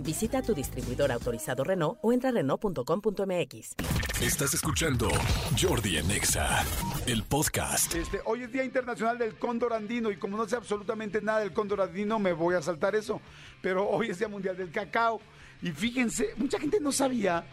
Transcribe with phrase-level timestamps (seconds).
[0.00, 3.74] Visita tu distribuidor autorizado Renault o entra a Renault.com.mx.
[4.20, 5.08] Estás escuchando
[5.60, 6.64] Jordi en Exa,
[7.06, 7.94] el podcast.
[7.94, 11.52] Este, hoy es Día Internacional del Cóndor Andino y como no sé absolutamente nada del
[11.52, 13.20] cóndor andino, me voy a saltar eso.
[13.60, 15.20] Pero hoy es Día Mundial del Cacao.
[15.60, 17.44] Y fíjense, mucha gente no sabía,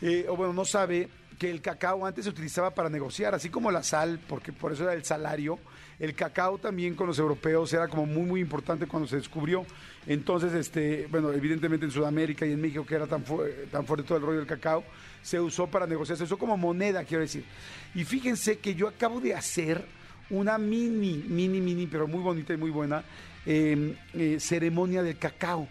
[0.00, 1.08] eh, o bueno, no sabe
[1.42, 4.84] que el cacao antes se utilizaba para negociar, así como la sal, porque por eso
[4.84, 5.58] era el salario.
[5.98, 9.66] El cacao también con los europeos era como muy, muy importante cuando se descubrió.
[10.06, 14.22] Entonces, este, bueno, evidentemente en Sudamérica y en México, que era tan, fuerte todo el
[14.22, 14.84] rollo del cacao,
[15.20, 17.44] se usó para negociar, se usó como moneda, quiero decir.
[17.92, 19.84] Y fíjense que yo acabo de hacer
[20.30, 23.02] una mini, mini, mini, pero muy bonita y muy buena
[23.44, 25.66] em, eh, ceremonia del cacao.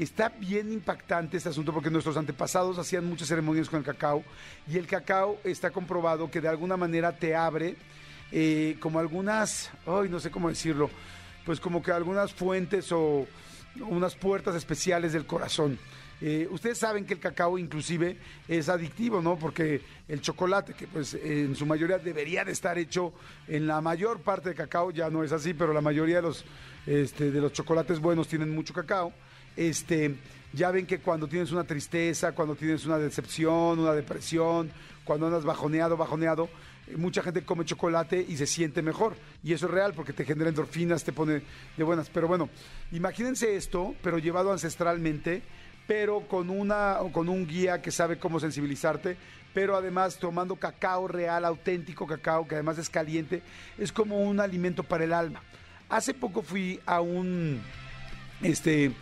[0.00, 4.24] Está bien impactante este asunto porque nuestros antepasados hacían muchas ceremonias con el cacao
[4.66, 7.76] y el cacao está comprobado que de alguna manera te abre
[8.32, 10.88] eh, como algunas, ay, no sé cómo decirlo,
[11.44, 13.26] pues como que algunas fuentes o
[13.90, 15.78] unas puertas especiales del corazón.
[16.22, 18.16] Eh, ustedes saben que el cacao inclusive
[18.48, 19.38] es adictivo, ¿no?
[19.38, 23.12] Porque el chocolate, que pues en su mayoría debería de estar hecho
[23.46, 26.46] en la mayor parte de cacao, ya no es así, pero la mayoría de los,
[26.86, 29.12] este, de los chocolates buenos tienen mucho cacao
[29.60, 30.16] este,
[30.54, 34.70] ya ven que cuando tienes una tristeza, cuando tienes una decepción, una depresión,
[35.04, 36.48] cuando andas bajoneado, bajoneado,
[36.86, 39.16] eh, mucha gente come chocolate y se siente mejor.
[39.44, 41.42] Y eso es real porque te genera endorfinas, te pone
[41.76, 42.08] de buenas.
[42.08, 42.48] Pero bueno,
[42.90, 45.42] imagínense esto, pero llevado ancestralmente,
[45.86, 49.18] pero con, una, con un guía que sabe cómo sensibilizarte,
[49.52, 53.42] pero además tomando cacao real, auténtico cacao, que además es caliente,
[53.76, 55.42] es como un alimento para el alma.
[55.90, 57.60] Hace poco fui a un,
[58.42, 58.92] este,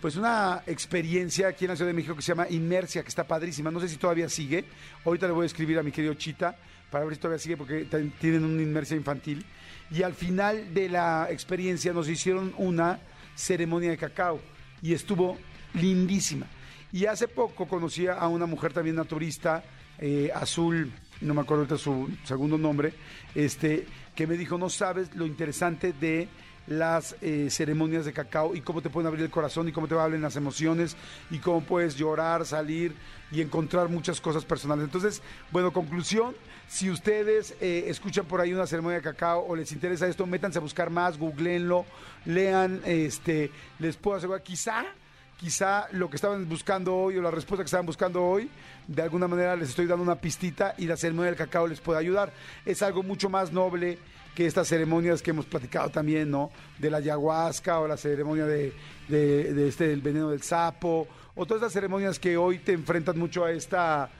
[0.00, 3.26] pues una experiencia aquí en la Ciudad de México que se llama Inmersia, que está
[3.26, 3.70] padrísima.
[3.70, 4.64] No sé si todavía sigue.
[5.04, 6.56] Ahorita le voy a escribir a mi querido Chita
[6.90, 7.86] para ver si todavía sigue porque
[8.18, 9.44] tienen una inmersia infantil.
[9.90, 13.00] Y al final de la experiencia nos hicieron una
[13.34, 14.40] ceremonia de cacao
[14.80, 15.36] y estuvo
[15.74, 16.46] lindísima.
[16.92, 19.62] Y hace poco conocí a una mujer también naturista,
[19.98, 20.90] eh, azul,
[21.20, 22.94] no me acuerdo ahorita su segundo nombre,
[23.34, 26.28] este, que me dijo, no sabes lo interesante de
[26.70, 29.96] las eh, ceremonias de cacao y cómo te pueden abrir el corazón y cómo te
[29.96, 30.96] abrir las emociones
[31.28, 32.94] y cómo puedes llorar, salir
[33.32, 34.84] y encontrar muchas cosas personales.
[34.84, 35.20] Entonces,
[35.50, 36.36] bueno, conclusión,
[36.68, 40.58] si ustedes eh, escuchan por ahí una ceremonia de cacao o les interesa esto, métanse
[40.58, 41.84] a buscar más, googleenlo,
[42.24, 43.50] lean, este,
[43.80, 44.84] les puedo asegurar, quizá
[45.40, 48.50] quizá lo que estaban buscando hoy o la respuesta que estaban buscando hoy,
[48.86, 51.98] de alguna manera les estoy dando una pistita y la ceremonia del cacao les puede
[51.98, 52.30] ayudar.
[52.66, 53.98] Es algo mucho más noble
[54.34, 56.50] que estas ceremonias que hemos platicado también, ¿no?
[56.78, 58.74] De la ayahuasca o la ceremonia de,
[59.08, 63.50] este, del veneno del sapo, o todas estas ceremonias que hoy te enfrentan mucho a
[63.50, 64.10] esta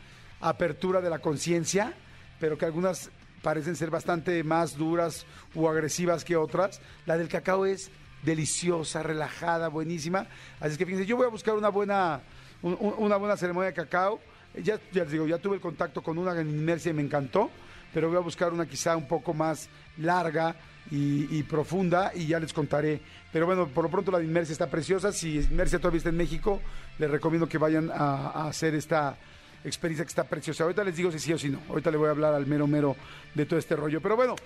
[0.40, 1.92] apertura de la conciencia,
[2.38, 3.10] pero que algunas
[3.42, 6.80] parecen ser bastante más duras o agresivas que otras.
[7.04, 7.90] La del cacao es
[8.22, 10.26] deliciosa, relajada, buenísima.
[10.60, 12.20] Así que fíjense, yo voy a buscar una buena,
[12.62, 14.20] una buena ceremonia de cacao.
[14.54, 17.50] Ya, ya les digo, ya tuve el contacto con una en Inmersia y me encantó
[17.92, 20.54] pero voy a buscar una quizá un poco más larga
[20.90, 23.00] y, profunda y ya les contaré.
[23.32, 25.12] Pero bueno, por lo pronto la de Inmersia está preciosa.
[25.12, 26.60] Si Inmersia todavía está en México,
[26.98, 29.16] les recomiendo que vayan a, hacer esta
[29.64, 30.64] experiencia que está preciosa.
[30.64, 31.60] Ahorita les digo si sí o si no.
[31.68, 32.96] Ahorita le voy a hablar al mero mero
[33.34, 34.00] de todo este rollo.
[34.00, 34.36] Pero bueno.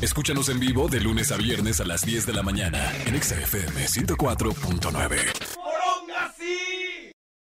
[0.00, 3.86] Escúchanos en vivo de lunes a viernes a las 10 de la mañana en XFM
[3.86, 5.55] 104.9.